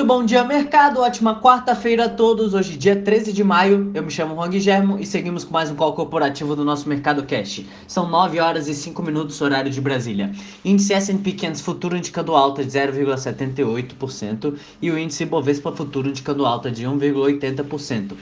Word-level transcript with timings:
Muito 0.00 0.08
bom 0.08 0.24
dia, 0.24 0.42
mercado. 0.42 0.98
Ótima 0.98 1.38
quarta-feira 1.42 2.06
a 2.06 2.08
todos. 2.08 2.54
Hoje, 2.54 2.74
dia 2.74 2.96
13 2.96 3.34
de 3.34 3.44
maio. 3.44 3.90
Eu 3.92 4.02
me 4.02 4.10
chamo 4.10 4.34
Juan 4.34 4.48
Guilhermo 4.48 4.98
e 4.98 5.04
seguimos 5.04 5.44
com 5.44 5.52
mais 5.52 5.70
um 5.70 5.74
call 5.74 5.92
corporativo 5.92 6.56
do 6.56 6.64
nosso 6.64 6.88
Mercado 6.88 7.22
Cash. 7.24 7.66
São 7.86 8.08
9 8.08 8.40
horas 8.40 8.66
e 8.66 8.74
5 8.74 9.02
minutos, 9.02 9.38
horário 9.42 9.70
de 9.70 9.78
Brasília. 9.78 10.32
Índice 10.64 10.94
S&P 10.94 11.32
500 11.32 11.60
futuro 11.60 11.98
indicando 11.98 12.34
alta 12.34 12.64
de 12.64 12.70
0,78% 12.70 14.54
e 14.80 14.90
o 14.90 14.98
índice 14.98 15.26
Bovespa 15.26 15.70
futuro 15.70 16.08
indicando 16.08 16.46
alta 16.46 16.70
de 16.70 16.86
1,80%. 16.86 18.12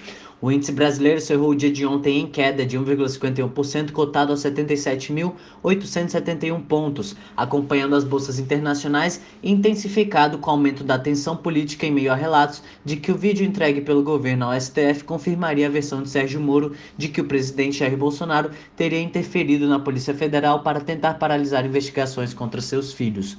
O 0.40 0.52
índice 0.52 0.70
brasileiro 0.70 1.20
cerrou 1.20 1.50
o 1.50 1.54
dia 1.54 1.72
de 1.72 1.84
ontem 1.84 2.20
em 2.20 2.26
queda 2.28 2.64
de 2.64 2.78
1,51%, 2.78 3.90
cotado 3.90 4.32
a 4.32 4.36
77.871 4.36 6.62
pontos, 6.62 7.16
acompanhando 7.36 7.96
as 7.96 8.04
bolsas 8.04 8.38
internacionais 8.38 9.20
e 9.42 9.50
intensificado 9.50 10.38
com 10.38 10.48
o 10.48 10.52
aumento 10.52 10.84
da 10.84 10.96
tensão 10.96 11.36
política 11.36 11.86
em 11.86 11.90
meio 11.90 12.12
a 12.12 12.14
relatos 12.14 12.62
de 12.84 12.94
que 12.94 13.10
o 13.10 13.16
vídeo 13.16 13.44
entregue 13.44 13.80
pelo 13.80 14.04
governo 14.04 14.44
ao 14.44 14.60
STF 14.60 15.02
confirmaria 15.02 15.66
a 15.66 15.70
versão 15.70 16.04
de 16.04 16.08
Sérgio 16.08 16.40
Moro 16.40 16.72
de 16.96 17.08
que 17.08 17.20
o 17.20 17.24
presidente 17.24 17.78
Jair 17.78 17.96
Bolsonaro 17.96 18.52
teria 18.76 19.00
interferido 19.00 19.66
na 19.66 19.80
Polícia 19.80 20.14
Federal 20.14 20.62
para 20.62 20.80
tentar 20.80 21.14
paralisar 21.14 21.66
investigações 21.66 22.32
contra 22.32 22.60
seus 22.60 22.92
filhos. 22.92 23.36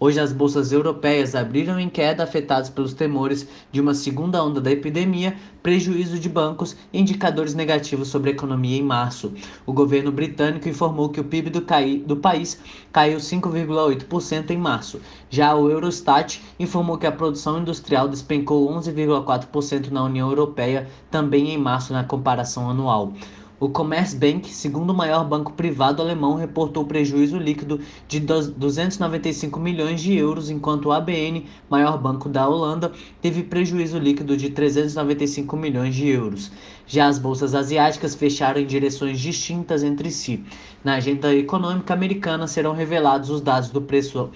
Hoje 0.00 0.20
as 0.20 0.32
bolsas 0.32 0.70
europeias 0.70 1.34
abriram 1.34 1.80
em 1.80 1.88
queda 1.88 2.22
afetadas 2.22 2.70
pelos 2.70 2.94
temores 2.94 3.48
de 3.72 3.80
uma 3.80 3.94
segunda 3.94 4.42
onda 4.44 4.60
da 4.60 4.70
epidemia, 4.70 5.36
prejuízo 5.60 6.20
de 6.20 6.28
bancos 6.28 6.76
e 6.92 7.00
indicadores 7.00 7.52
negativos 7.52 8.06
sobre 8.06 8.30
a 8.30 8.32
economia 8.32 8.78
em 8.78 8.82
março. 8.82 9.32
O 9.66 9.72
governo 9.72 10.12
britânico 10.12 10.68
informou 10.68 11.08
que 11.08 11.20
o 11.20 11.24
PIB 11.24 11.50
do, 11.50 11.62
cai, 11.62 11.96
do 11.98 12.16
país 12.16 12.60
caiu 12.92 13.18
5,8% 13.18 14.50
em 14.50 14.56
março. 14.56 15.00
Já 15.28 15.56
o 15.56 15.68
Eurostat 15.68 16.40
informou 16.60 16.96
que 16.96 17.06
a 17.06 17.12
produção 17.12 17.58
industrial 17.58 18.08
despencou 18.08 18.72
11,4% 18.72 19.90
na 19.90 20.04
União 20.04 20.28
Europeia, 20.28 20.86
também 21.10 21.50
em 21.50 21.58
março 21.58 21.92
na 21.92 22.04
comparação 22.04 22.70
anual. 22.70 23.12
O 23.60 23.68
Commerzbank, 23.68 24.54
segundo 24.54 24.94
maior 24.94 25.24
banco 25.24 25.52
privado 25.52 26.00
alemão, 26.00 26.36
reportou 26.36 26.84
prejuízo 26.84 27.36
líquido 27.36 27.80
de 28.06 28.20
295 28.20 29.58
milhões 29.58 30.00
de 30.00 30.14
euros, 30.16 30.48
enquanto 30.48 30.86
o 30.86 30.92
ABN, 30.92 31.44
maior 31.68 31.98
banco 31.98 32.28
da 32.28 32.48
Holanda, 32.48 32.92
teve 33.20 33.42
prejuízo 33.42 33.98
líquido 33.98 34.36
de 34.36 34.50
395 34.50 35.56
milhões 35.56 35.92
de 35.96 36.06
euros. 36.06 36.52
Já 36.86 37.08
as 37.08 37.18
bolsas 37.18 37.52
asiáticas 37.52 38.14
fecharam 38.14 38.60
em 38.60 38.66
direções 38.66 39.18
distintas 39.18 39.82
entre 39.82 40.12
si. 40.12 40.44
Na 40.84 40.94
agenda 40.94 41.34
econômica 41.34 41.92
americana 41.92 42.46
serão 42.46 42.74
revelados 42.74 43.28
os 43.28 43.40
dados 43.40 43.70
do 43.70 43.82
preço 43.82 44.30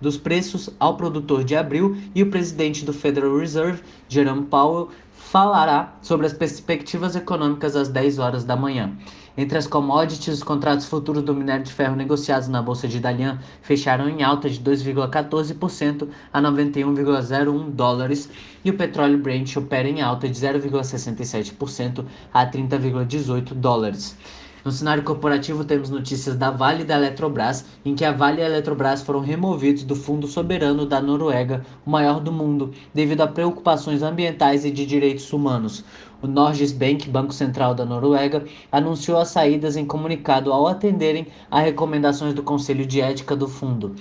dos 0.00 0.16
preços 0.16 0.70
ao 0.78 0.96
produtor 0.96 1.42
de 1.42 1.56
abril 1.56 1.96
e 2.14 2.22
o 2.22 2.30
presidente 2.30 2.84
do 2.84 2.92
Federal 2.92 3.36
Reserve, 3.36 3.82
Jerome 4.08 4.46
Powell, 4.46 4.90
falará 5.30 5.92
sobre 6.00 6.24
as 6.24 6.32
perspectivas 6.32 7.14
econômicas 7.14 7.76
às 7.76 7.88
10 7.88 8.18
horas 8.18 8.44
da 8.44 8.56
manhã. 8.56 8.96
Entre 9.36 9.58
as 9.58 9.66
commodities, 9.66 10.38
os 10.38 10.42
contratos 10.42 10.86
futuros 10.86 11.22
do 11.22 11.34
minério 11.34 11.64
de 11.64 11.72
ferro 11.72 11.94
negociados 11.94 12.48
na 12.48 12.62
bolsa 12.62 12.88
de 12.88 12.98
Dalian 12.98 13.38
fecharam 13.60 14.08
em 14.08 14.22
alta 14.22 14.48
de 14.48 14.58
2,14% 14.58 16.08
a 16.32 16.40
91,01 16.40 17.70
dólares 17.70 18.30
e 18.64 18.70
o 18.70 18.76
petróleo 18.76 19.18
Brent 19.18 19.54
opera 19.56 19.86
em 19.86 20.00
alta 20.00 20.26
de 20.26 20.34
0,67% 20.34 22.06
a 22.32 22.46
30,18 22.46 23.52
dólares. 23.52 24.16
No 24.68 24.72
cenário 24.72 25.02
corporativo, 25.02 25.64
temos 25.64 25.88
notícias 25.88 26.36
da 26.36 26.50
Vale 26.50 26.82
e 26.82 26.84
da 26.84 26.96
Eletrobras, 26.96 27.64
em 27.86 27.94
que 27.94 28.04
a 28.04 28.12
Vale 28.12 28.42
e 28.42 28.44
a 28.44 28.46
Eletrobras 28.46 29.00
foram 29.00 29.20
removidos 29.20 29.82
do 29.82 29.96
Fundo 29.96 30.26
Soberano 30.26 30.84
da 30.84 31.00
Noruega, 31.00 31.64
o 31.86 31.90
maior 31.90 32.20
do 32.20 32.30
mundo, 32.30 32.70
devido 32.92 33.22
a 33.22 33.26
preocupações 33.26 34.02
ambientais 34.02 34.66
e 34.66 34.70
de 34.70 34.84
direitos 34.84 35.32
humanos. 35.32 35.86
O 36.20 36.26
Norges 36.26 36.70
Bank, 36.70 37.08
Banco 37.08 37.32
Central 37.32 37.74
da 37.74 37.86
Noruega, 37.86 38.44
anunciou 38.70 39.16
as 39.16 39.28
saídas 39.28 39.74
em 39.74 39.86
comunicado 39.86 40.52
ao 40.52 40.66
atenderem 40.66 41.28
a 41.50 41.60
recomendações 41.60 42.34
do 42.34 42.42
Conselho 42.42 42.84
de 42.84 43.00
Ética 43.00 43.34
do 43.34 43.48
fundo. 43.48 43.94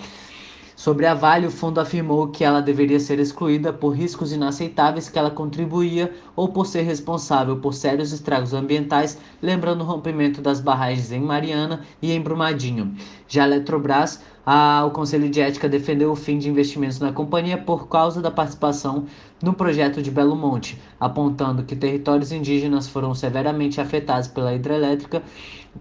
Sobre 0.78 1.08
a 1.08 1.16
Vale, 1.16 1.48
o 1.48 1.52
fundo 1.52 1.80
afirmou 1.80 2.28
que 2.28 2.44
ela 2.44 2.62
deveria 2.62 3.00
ser 3.00 3.20
excluída 3.20 3.74
por 3.74 3.96
riscos 3.96 4.32
inaceitáveis 4.32 5.10
que 5.10 5.18
ela 5.18 5.32
contribuía 5.32 6.14
ou 6.36 6.50
por 6.50 6.68
ser 6.68 6.84
responsável 6.84 7.58
por 7.58 7.74
sérios 7.74 8.12
estragos 8.12 8.54
ambientais, 8.54 9.18
lembrando 9.42 9.82
o 9.82 9.88
rompimento 9.88 10.40
das 10.40 10.62
barragens 10.62 11.12
em 11.12 11.20
Mariana 11.20 11.82
e 12.00 12.12
em 12.12 12.22
Brumadinho. 12.22 12.96
Já 13.28 13.46
a 13.46 13.48
Eletrobras, 13.48 14.22
a, 14.50 14.85
o 14.85 14.91
Conselho 14.91 15.30
de 15.30 15.41
Ética 15.41 15.68
defendeu 15.68 16.09
o 16.09 16.16
fim 16.16 16.38
de 16.38 16.47
investimentos 16.47 17.02
na 17.02 17.12
companhia 17.12 17.58
por 17.58 17.90
causa 17.90 18.22
da 18.22 18.31
participação 18.31 19.06
no 19.44 19.52
projeto 19.52 20.02
de 20.02 20.09
Belo 20.09 20.38
Monte, 20.38 20.81
apontando 20.97 21.63
que 21.63 21.75
territórios 21.75 22.31
indígenas 22.31 22.88
foram 22.88 23.13
severamente 23.13 23.81
afetados 23.81 24.30
pela 24.30 24.53
hidrelétrica, 24.53 25.22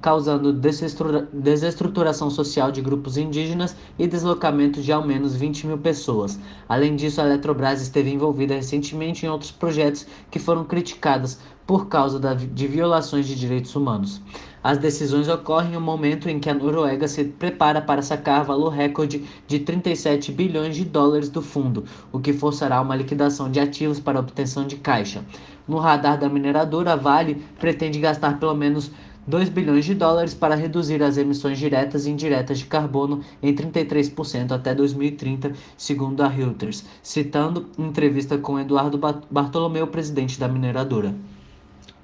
causando 0.03 0.53
desestruturação 0.53 2.29
social 2.29 2.73
de 2.73 2.83
grupos 2.83 3.17
indígenas 3.17 3.77
e 3.97 4.09
deslocamento 4.09 4.83
de 4.83 4.91
ao 4.91 5.07
menos 5.07 5.37
20 5.37 5.69
mil 5.69 5.79
pessoas. 5.79 6.37
Além 6.69 6.97
disso, 6.97 7.21
a 7.21 7.25
Eletrobras 7.25 7.81
esteve 7.81 8.11
envolvida 8.11 8.57
recentemente 8.57 9.25
em 9.25 9.29
outros 9.29 9.53
projetos 9.53 10.09
que 10.29 10.41
foram 10.41 10.65
criticados 10.65 11.39
por 11.65 11.87
causa 11.87 12.19
da, 12.19 12.35
de 12.35 12.67
violações 12.67 13.29
de 13.29 13.37
direitos 13.37 13.77
humanos. 13.77 14.21
As 14.67 14.79
decisões 14.79 15.29
ocorrem 15.29 15.75
no 15.75 15.81
momento 15.81 16.29
em 16.29 16.41
que 16.41 16.51
a 16.51 16.55
Noruega 16.55 17.07
se 17.07 17.23
prepara 17.23 17.81
para 17.81 18.03
sacar 18.03 18.45
valor 18.45 18.71
recorde 18.71 19.23
de 19.47 19.61
37 19.61 20.33
bilhões 20.33 20.75
de 20.75 20.85
dólares 20.85 21.29
do 21.29 21.41
fundo, 21.41 21.85
o 22.11 22.19
que 22.19 22.33
forçará 22.33 22.81
uma 22.81 22.97
liquidação 22.97 23.49
de 23.49 23.61
ativos 23.61 24.01
para 24.01 24.19
obtenção 24.19 24.67
de 24.67 24.75
caixa. 24.75 25.25
No 25.69 25.79
radar 25.79 26.19
da 26.19 26.29
mineradora, 26.29 26.95
a 26.95 26.97
Vale 26.97 27.37
pretende 27.61 28.01
gastar 28.01 28.41
pelo 28.41 28.57
menos 28.57 28.91
2 29.25 29.51
bilhões 29.51 29.85
de 29.85 29.95
dólares 29.95 30.35
para 30.35 30.57
reduzir 30.57 31.01
as 31.01 31.17
emissões 31.17 31.61
diretas 31.61 32.05
e 32.05 32.11
indiretas 32.11 32.59
de 32.59 32.67
carbono 32.67 33.21
em 33.41 33.55
33% 33.55 34.51
até 34.51 34.75
2030, 34.75 35.53
segundo 35.77 36.23
a 36.23 36.27
Reuters, 36.27 36.85
citando 37.05 37.67
entrevista 37.79 38.37
com 38.37 38.59
Eduardo 38.59 38.99
Bartolomeu, 39.31 39.87
presidente 39.87 40.41
da 40.41 40.49
mineradora. 40.49 41.15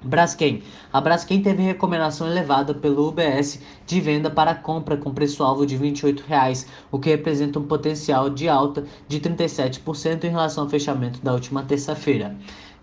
Braskem. 0.03 0.61
A 0.91 0.99
Braskem 0.99 1.41
teve 1.41 1.63
recomendação 1.63 2.27
elevada 2.27 2.73
pelo 2.73 3.07
UBS 3.07 3.59
de 3.85 4.01
venda 4.01 4.29
para 4.29 4.53
compra 4.53 4.97
com 4.97 5.13
preço-alvo 5.13 5.65
de 5.65 5.75
R$ 5.75 5.91
28,00, 5.91 6.67
o 6.91 6.99
que 6.99 7.09
representa 7.09 7.59
um 7.59 7.63
potencial 7.63 8.29
de 8.29 8.49
alta 8.49 8.83
de 9.07 9.19
37% 9.19 10.25
em 10.25 10.29
relação 10.29 10.65
ao 10.65 10.69
fechamento 10.69 11.21
da 11.21 11.33
última 11.33 11.63
terça-feira. 11.63 12.35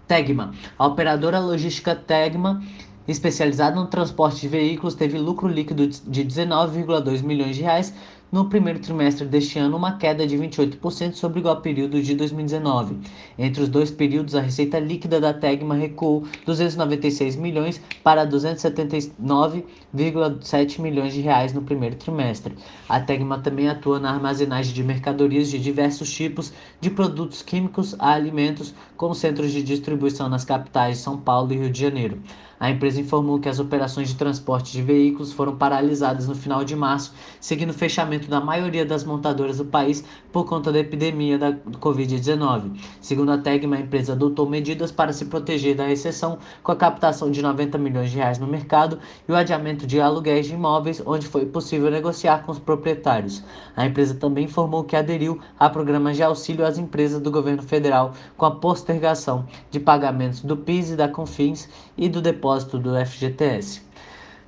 Tegma. 0.08 0.52
A 0.78 0.86
operadora 0.86 1.38
logística 1.38 1.94
Tegma 1.94 2.62
especializada 3.06 3.76
no 3.76 3.86
transporte 3.86 4.40
de 4.40 4.48
veículos 4.48 4.94
teve 4.94 5.18
lucro 5.18 5.48
líquido 5.48 5.86
de 5.86 6.24
19,2 6.24 7.22
milhões 7.22 7.56
de 7.56 7.62
reais 7.62 7.94
no 8.30 8.48
primeiro 8.48 8.78
trimestre 8.78 9.26
deste 9.26 9.58
ano, 9.58 9.76
uma 9.76 9.96
queda 9.96 10.24
de 10.26 10.36
28% 10.36 11.14
sobre 11.14 11.38
o 11.38 11.40
igual 11.40 11.60
período 11.60 12.00
de 12.00 12.14
2019. 12.14 12.98
Entre 13.38 13.62
os 13.62 13.68
dois 13.68 13.90
períodos, 13.90 14.36
a 14.36 14.40
receita 14.40 14.78
líquida 14.78 15.20
da 15.20 15.34
Tegma 15.34 15.74
recuou 15.74 16.24
296 16.46 17.34
milhões 17.36 17.80
para 18.04 18.24
279,7 18.26 20.80
milhões 20.80 21.12
de 21.12 21.20
reais 21.20 21.52
no 21.52 21.62
primeiro 21.62 21.96
trimestre. 21.96 22.54
A 22.88 23.00
Tegma 23.00 23.40
também 23.40 23.68
atua 23.68 23.98
na 23.98 24.12
armazenagem 24.12 24.72
de 24.72 24.84
mercadorias 24.84 25.50
de 25.50 25.58
diversos 25.58 26.12
tipos 26.12 26.52
de 26.80 26.90
produtos 26.90 27.42
químicos 27.42 27.96
a 27.98 28.12
alimentos, 28.12 28.72
com 28.96 29.12
centros 29.12 29.50
de 29.50 29.60
distribuição 29.62 30.28
nas 30.28 30.44
capitais 30.44 30.98
São 30.98 31.18
Paulo 31.18 31.52
e 31.52 31.56
Rio 31.56 31.70
de 31.70 31.80
Janeiro. 31.80 32.20
A 32.60 32.70
empresa 32.70 33.00
informou 33.00 33.40
que 33.40 33.48
as 33.48 33.58
operações 33.58 34.10
de 34.10 34.16
transporte 34.16 34.70
de 34.70 34.82
veículos 34.82 35.32
foram 35.32 35.56
paralisadas 35.56 36.28
no 36.28 36.34
final 36.34 36.62
de 36.62 36.76
março, 36.76 37.14
seguindo 37.40 37.70
o 37.70 37.74
fechamento 37.74 38.28
da 38.28 38.38
maioria 38.38 38.84
das 38.84 39.02
montadoras 39.02 39.56
do 39.56 39.64
país 39.64 40.04
por 40.30 40.44
conta 40.44 40.70
da 40.70 40.78
epidemia 40.78 41.38
da 41.38 41.52
Covid-19. 41.52 42.78
Segundo 43.00 43.32
a 43.32 43.38
Tegma, 43.38 43.76
a 43.76 43.80
empresa 43.80 44.12
adotou 44.12 44.46
medidas 44.46 44.92
para 44.92 45.10
se 45.10 45.24
proteger 45.24 45.74
da 45.74 45.86
recessão, 45.86 46.38
com 46.62 46.70
a 46.70 46.76
captação 46.76 47.30
de 47.30 47.40
90 47.40 47.78
milhões 47.78 48.10
de 48.10 48.18
reais 48.18 48.38
no 48.38 48.46
mercado 48.46 48.98
e 49.26 49.32
o 49.32 49.36
adiamento 49.36 49.86
de 49.86 49.98
aluguéis 49.98 50.44
de 50.44 50.52
imóveis, 50.52 51.02
onde 51.06 51.26
foi 51.26 51.46
possível 51.46 51.90
negociar 51.90 52.44
com 52.44 52.52
os 52.52 52.58
proprietários. 52.58 53.42
A 53.74 53.86
empresa 53.86 54.14
também 54.14 54.44
informou 54.44 54.84
que 54.84 54.96
aderiu 54.96 55.40
a 55.58 55.70
programas 55.70 56.14
de 56.14 56.22
auxílio 56.22 56.66
às 56.66 56.76
empresas 56.76 57.22
do 57.22 57.30
governo 57.30 57.62
federal, 57.62 58.12
com 58.36 58.44
a 58.44 58.50
postergação 58.50 59.46
de 59.70 59.80
pagamentos 59.80 60.42
do 60.42 60.58
PIS 60.58 60.90
e 60.90 60.96
da 60.96 61.08
CONFINS 61.08 61.66
e 61.96 62.06
do 62.06 62.20
depósito 62.20 62.49
depósito 62.50 62.78
do 62.78 62.90
FGTS. 63.06 63.82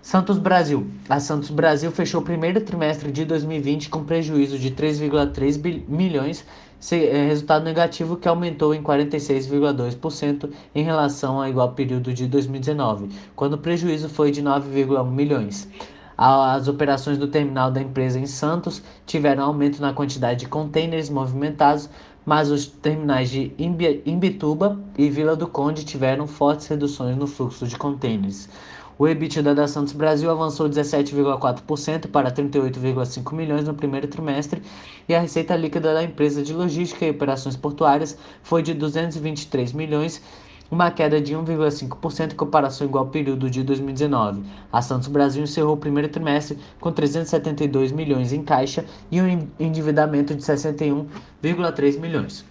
Santos 0.00 0.36
Brasil. 0.36 0.88
A 1.08 1.20
Santos 1.20 1.50
Brasil 1.50 1.92
fechou 1.92 2.20
o 2.20 2.24
primeiro 2.24 2.60
trimestre 2.60 3.12
de 3.12 3.24
2020 3.24 3.88
com 3.88 4.02
prejuízo 4.02 4.58
de 4.58 4.72
3,3 4.72 5.86
milhões, 5.86 6.44
é, 6.90 7.26
resultado 7.28 7.64
negativo 7.64 8.16
que 8.16 8.26
aumentou 8.26 8.74
em 8.74 8.82
46,2% 8.82 10.50
em 10.74 10.82
relação 10.82 11.40
ao 11.40 11.48
igual 11.48 11.72
período 11.72 12.12
de 12.12 12.26
2019, 12.26 13.10
quando 13.36 13.52
o 13.52 13.58
prejuízo 13.58 14.08
foi 14.08 14.32
de 14.32 14.42
9,1 14.42 15.08
milhões. 15.08 15.68
As 16.18 16.68
operações 16.68 17.16
do 17.16 17.28
terminal 17.28 17.70
da 17.70 17.80
empresa 17.80 18.18
em 18.18 18.26
Santos 18.26 18.82
tiveram 19.06 19.44
aumento 19.44 19.80
na 19.80 19.92
quantidade 19.92 20.40
de 20.40 20.48
contêineres 20.48 21.08
movimentados, 21.08 21.88
mas 22.24 22.50
os 22.50 22.66
terminais 22.66 23.30
de 23.30 23.52
Imbituba 24.06 24.78
e 24.96 25.10
Vila 25.10 25.34
do 25.34 25.46
Conde 25.46 25.84
tiveram 25.84 26.26
fortes 26.26 26.66
reduções 26.66 27.16
no 27.16 27.26
fluxo 27.26 27.66
de 27.66 27.76
contêineres. 27.76 28.48
O 28.98 29.08
EBITDA 29.08 29.54
da 29.54 29.66
Santos 29.66 29.92
Brasil 29.92 30.30
avançou 30.30 30.68
17,4% 30.68 32.08
para 32.08 32.30
38,5 32.30 33.34
milhões 33.34 33.64
no 33.64 33.74
primeiro 33.74 34.06
trimestre 34.06 34.62
e 35.08 35.14
a 35.14 35.20
receita 35.20 35.56
líquida 35.56 35.92
da 35.92 36.04
empresa 36.04 36.42
de 36.42 36.52
logística 36.52 37.04
e 37.04 37.10
operações 37.10 37.56
portuárias 37.56 38.16
foi 38.42 38.62
de 38.62 38.74
223 38.74 39.72
milhões 39.72 40.22
uma 40.72 40.90
queda 40.90 41.20
de 41.20 41.34
1,5% 41.34 42.32
em 42.32 42.34
comparação 42.34 42.86
ao 42.86 42.88
igual 42.88 43.06
período 43.08 43.50
de 43.50 43.62
2019. 43.62 44.42
A 44.72 44.80
Santos 44.80 45.06
Brasil 45.06 45.42
encerrou 45.42 45.74
o 45.74 45.76
primeiro 45.76 46.08
trimestre 46.08 46.58
com 46.80 46.90
372 46.90 47.92
milhões 47.92 48.32
em 48.32 48.42
caixa 48.42 48.86
e 49.10 49.20
um 49.20 49.46
endividamento 49.60 50.34
de 50.34 50.42
61,3 50.42 52.00
milhões. 52.00 52.42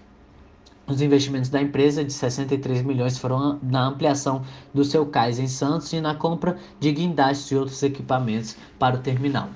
Os 0.85 1.01
investimentos 1.01 1.49
da 1.49 1.61
empresa 1.61 2.05
de 2.05 2.13
63 2.13 2.83
milhões 2.83 3.17
foram 3.17 3.57
na 3.63 3.87
ampliação 3.87 4.43
do 4.71 4.85
seu 4.85 5.03
cais 5.03 5.39
em 5.39 5.47
Santos 5.47 5.91
e 5.91 5.99
na 5.99 6.13
compra 6.13 6.57
de 6.79 6.91
guindastes 6.91 7.49
e 7.49 7.55
outros 7.55 7.81
equipamentos 7.81 8.55
para 8.77 8.97
o 8.97 8.99
terminal. 8.99 9.49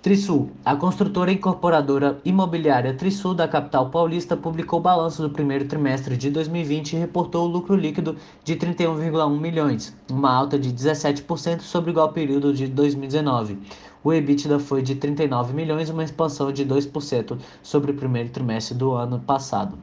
Trisul, 0.00 0.52
a 0.64 0.76
construtora 0.76 1.32
incorporadora 1.32 2.20
imobiliária 2.24 2.94
Trisul 2.94 3.34
da 3.34 3.48
capital 3.48 3.90
paulista 3.90 4.36
publicou 4.36 4.78
o 4.78 4.82
balanço 4.82 5.20
do 5.20 5.28
primeiro 5.28 5.64
trimestre 5.64 6.16
de 6.16 6.30
2020 6.30 6.92
e 6.92 6.96
reportou 6.96 7.44
o 7.44 7.50
lucro 7.50 7.74
líquido 7.74 8.14
de 8.44 8.54
31,1 8.54 9.40
milhões, 9.40 9.96
uma 10.08 10.32
alta 10.32 10.56
de 10.56 10.72
17% 10.72 11.62
sobre 11.62 11.90
o 11.90 11.92
igual 11.92 12.12
período 12.12 12.54
de 12.54 12.68
2019. 12.68 13.58
O 14.04 14.12
EBITDA 14.12 14.60
foi 14.60 14.82
de 14.82 14.94
39 14.94 15.52
milhões, 15.52 15.90
uma 15.90 16.04
expansão 16.04 16.52
de 16.52 16.64
2% 16.64 17.36
sobre 17.60 17.90
o 17.90 17.94
primeiro 17.94 18.28
trimestre 18.28 18.76
do 18.76 18.92
ano 18.92 19.18
passado. 19.18 19.76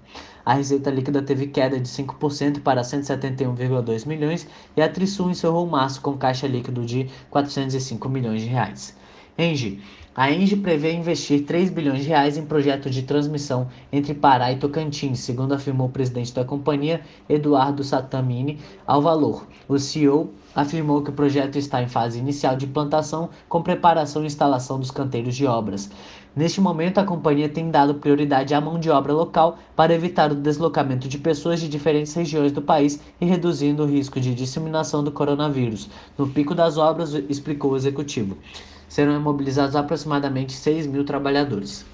A 0.46 0.54
receita 0.54 0.90
líquida 0.90 1.22
teve 1.22 1.48
queda 1.48 1.78
de 1.78 1.90
5% 1.90 2.62
para 2.62 2.84
171,2 2.84 4.08
milhões 4.08 4.48
e 4.78 4.82
a 4.82 4.88
Trisul 4.88 5.30
encerrou 5.30 5.68
março 5.68 6.00
com 6.00 6.18
caixa 6.18 6.48
líquido 6.48 6.86
de 6.86 7.10
405 7.30 8.08
milhões 8.08 8.42
de 8.42 8.48
reais. 8.48 8.96
Engie. 9.38 9.82
A 10.16 10.32
Engie 10.32 10.56
prevê 10.56 10.94
investir 10.94 11.44
3 11.44 11.70
bilhões 11.70 12.04
de 12.04 12.08
reais 12.08 12.38
em 12.38 12.46
projetos 12.46 12.96
de 12.96 13.04
transmissão 13.04 13.68
entre 13.92 14.14
Pará 14.14 14.50
e 14.50 14.56
Tocantins, 14.56 15.20
segundo 15.20 15.54
afirmou 15.54 15.88
o 15.88 15.92
presidente 15.92 16.34
da 16.34 16.46
companhia, 16.46 17.02
Eduardo 17.28 17.84
Satamini, 17.84 18.58
ao 18.88 19.02
Valor. 19.02 19.46
O 19.68 19.78
CEO 19.78 20.32
afirmou 20.56 21.02
que 21.02 21.10
o 21.10 21.14
projeto 21.14 21.58
está 21.58 21.84
em 21.84 21.90
fase 21.90 22.18
inicial 22.18 22.56
de 22.56 22.66
implantação, 22.66 23.30
com 23.50 23.62
preparação 23.62 24.24
e 24.24 24.28
instalação 24.28 24.80
dos 24.80 24.90
canteiros 24.90 25.36
de 25.36 25.46
obras. 25.46 25.92
Neste 26.34 26.62
momento, 26.62 27.00
a 27.00 27.04
companhia 27.04 27.50
tem 27.50 27.70
dado 27.70 27.96
prioridade 27.96 28.54
à 28.54 28.62
mão 28.62 28.80
de 28.80 28.90
obra 28.90 29.12
local 29.12 29.58
para 29.76 29.94
evitar 29.94 30.31
o 30.31 30.36
deslocamento 30.36 31.10
de 31.10 31.18
pessoas 31.18 31.60
de 31.60 31.68
diferentes 31.68 32.14
regiões 32.14 32.54
do 32.54 32.62
país 32.62 33.02
e 33.20 33.26
reduzindo 33.26 33.84
o 33.84 33.86
risco 33.86 34.22
de 34.22 34.34
disseminação 34.34 35.04
do 35.04 35.12
coronavírus. 35.12 35.90
No 36.18 36.26
pico 36.26 36.56
das 36.56 36.78
obras, 36.78 37.14
explicou 37.14 37.74
o 37.74 37.76
executivo 37.76 38.38
serão 38.88 39.16
imobilizados 39.16 39.76
aproximadamente 39.76 40.54
6 40.54 40.88
mil 40.88 41.04
trabalhadores. 41.04 41.86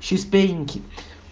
XP 0.00 0.46
Inc. 0.46 0.82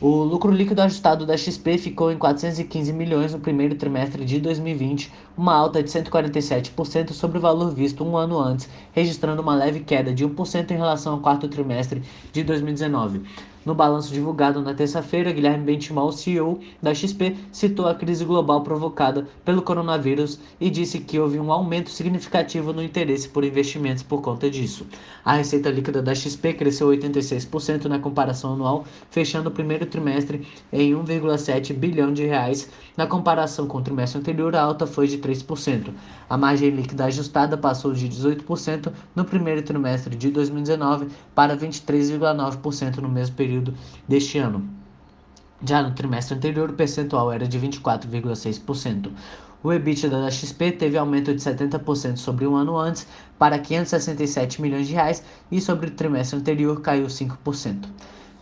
O 0.01 0.23
lucro 0.23 0.51
líquido 0.51 0.83
ajustado 0.83 1.25
da 1.25 1.37
XP 1.37 1.79
ficou 1.79 2.11
em 2.11 2.19
415 2.19 2.93
milhões 2.93 3.33
no 3.33 3.39
primeiro 3.39 3.75
trimestre 3.77 4.25
de 4.25 4.41
2020, 4.41 5.11
uma 5.37 5.55
alta 5.55 5.83
de 5.83 5.89
147% 5.89 7.13
sobre 7.13 7.39
o 7.39 7.41
valor 7.41 7.73
visto 7.73 8.05
um 8.05 8.17
ano 8.17 8.39
antes, 8.39 8.69
registrando 8.93 9.41
uma 9.41 9.55
leve 9.55 9.81
queda 9.81 10.13
de 10.13 10.27
1% 10.27 10.71
em 10.73 10.77
relação 10.77 11.15
ao 11.15 11.21
quarto 11.21 11.49
trimestre 11.49 12.03
de 12.33 12.43
2019. 12.43 13.23
No 13.65 13.75
balanço 13.75 14.13
divulgado 14.13 14.61
na 14.61 14.75
terça-feira, 14.75 15.33
Guilherme 15.33 15.65
Benchimol, 15.65 16.13
CEO 16.13 16.61
da 16.83 16.93
XP, 16.93 17.35
citou 17.51 17.87
a 17.87 17.95
crise 17.95 18.23
global 18.23 18.61
provocada 18.63 19.27
pelo 19.43 19.63
coronavírus 19.63 20.39
e 20.61 20.69
disse 20.69 20.99
que 20.99 21.19
houve 21.19 21.41
um 21.41 21.51
aumento 21.51 21.89
significativo 21.89 22.75
no 22.75 22.83
interesse 22.83 23.27
por 23.27 23.43
investimentos 23.43 24.03
por 24.03 24.21
conta 24.21 24.51
disso. 24.51 24.87
A 25.25 25.33
receita 25.33 25.71
líquida 25.71 26.03
da 26.03 26.15
XP 26.15 26.53
cresceu 26.53 26.89
86% 26.89 27.87
na 27.87 27.99
comparação 27.99 28.53
anual, 28.53 28.85
fechando 29.11 29.49
o 29.49 29.53
primeiro 29.53 29.87
trimestre 29.87 30.47
em 30.71 30.93
1,7 30.93 31.73
bilhão 31.73 32.13
de 32.13 32.27
reais. 32.27 32.69
Na 32.95 33.07
comparação 33.07 33.67
com 33.67 33.79
o 33.79 33.83
trimestre 33.83 34.21
anterior, 34.21 34.55
a 34.55 34.61
alta 34.61 34.87
foi 34.87 35.09
de 35.09 35.17
3%. 35.17 35.91
A 36.29 36.37
margem 36.37 36.69
líquida 36.69 37.07
ajustada 37.07 37.57
passou 37.57 37.95
de 37.95 38.09
18% 38.09 38.93
no 39.17 39.25
primeiro 39.25 39.63
trimestre 39.63 40.15
de 40.15 40.31
2019 40.31 41.09
para 41.35 41.57
23,9% 41.57 42.99
no 42.99 43.09
mesmo 43.09 43.37
período 43.37 43.54
período 43.55 43.75
deste 44.09 44.39
ano. 44.39 44.69
Já 45.65 45.83
no 45.83 45.95
trimestre 45.95 46.37
anterior, 46.37 46.71
o 46.71 46.75
percentual 46.75 47.33
era 47.33 47.47
de 47.47 47.59
24,6%. 47.59 49.11
O 49.63 49.73
EBITDA 49.73 50.11
da 50.11 50.31
XP 50.31 50.73
teve 50.73 50.99
aumento 50.99 51.35
de 51.35 51.41
70% 51.41 52.19
sobre 52.19 52.47
um 52.47 52.55
ano 52.55 52.77
antes 52.77 53.07
para 53.39 53.59
567 53.59 54.61
milhões 54.61 54.87
de 54.87 54.93
reais 54.93 55.23
e 55.51 55.59
sobre 55.61 55.87
o 55.87 55.91
trimestre 55.91 56.39
anterior 56.39 56.83
caiu 56.83 57.07
5%. 57.07 57.87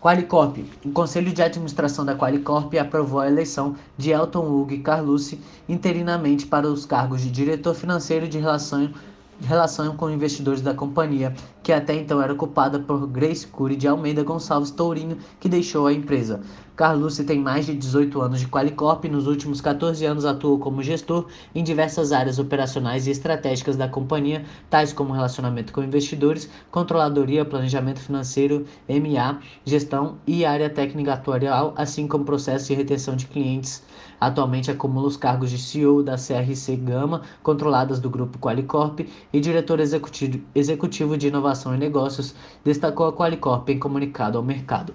Qualicorp. 0.01 0.59
O 0.85 0.91
Conselho 0.91 1.33
de 1.33 1.41
Administração 1.41 2.05
da 2.05 2.17
Qualicorp 2.17 2.75
aprovou 2.75 3.21
a 3.21 3.29
eleição 3.29 3.77
de 3.97 4.11
Elton 4.11 4.49
Hugo 4.49 4.77
Carlucci 4.81 5.41
interinamente 5.69 6.45
para 6.45 6.67
os 6.67 6.85
cargos 6.85 7.21
de 7.21 7.31
diretor 7.31 7.73
financeiro 7.73 8.27
de 8.27 8.39
relação 8.39 8.91
relação 9.41 9.97
com 9.97 10.11
investidores 10.11 10.61
da 10.61 10.75
companhia, 10.75 11.35
que 11.63 11.73
até 11.73 11.95
então 11.95 12.21
era 12.21 12.33
ocupada 12.33 12.79
por 12.79 13.07
Grace 13.07 13.47
Cury 13.47 13.77
de 13.77 13.89
Almeida 13.89 14.23
Gonçalves 14.23 14.71
Tourinho, 14.71 15.19
que 15.41 15.49
deixou 15.49 15.87
a 15.87 15.93
empresa. 15.93 16.41
Carlucci 16.75 17.23
tem 17.25 17.39
mais 17.39 17.67
de 17.67 17.75
18 17.75 18.19
anos 18.23 18.41
de 18.41 18.49
Qualicorp 18.49 19.05
e 19.05 19.09
nos 19.09 19.27
últimos 19.27 19.61
14 19.61 20.07
anos 20.07 20.25
atuou 20.25 20.59
como 20.59 20.83
gestor 20.83 21.27
em 21.55 21.63
diversas 21.63 22.13
áreas 22.13 22.39
operacionais 22.39 23.07
e 23.07 23.11
estratégicas 23.11 23.77
da 23.77 23.87
companhia, 23.87 24.43
tais 24.71 24.91
como 24.91 25.13
relacionamento 25.13 25.71
com 25.71 25.83
investidores, 25.83 26.49
controladoria, 26.71 27.45
planejamento 27.45 28.01
financeiro, 28.01 28.65
MA, 28.89 29.39
gestão 29.67 30.17
e 30.27 30.47
área 30.47 30.71
técnica 30.71 31.13
atuarial, 31.13 31.75
assim 31.77 32.09
como 32.09 32.25
processo 32.25 32.69
de 32.69 32.75
retenção 32.75 33.17
de 33.17 33.27
clientes. 33.27 33.83
Atualmente 34.19 34.71
acumula 34.71 35.09
os 35.09 35.17
cargos 35.17 35.51
de 35.51 35.59
CEO 35.59 36.03
da 36.03 36.15
CRC 36.15 36.77
Gama, 36.77 37.21
controladas 37.43 38.01
do 38.01 38.09
grupo 38.09 38.39
Qualicorp, 38.39 39.01
e 39.31 39.41
diretor 39.41 39.79
executivo 39.79 41.19
de 41.19 41.27
inovação 41.27 41.75
e 41.75 41.79
negócios, 41.79 42.35
destacou 42.65 43.07
a 43.07 43.13
Qualicorp 43.13 43.69
em 43.69 43.79
comunicado 43.79 44.39
ao 44.39 44.45
mercado. 44.45 44.95